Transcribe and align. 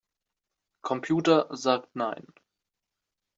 Computer 0.81 1.47
sagt 1.55 1.95
nein. 1.95 2.25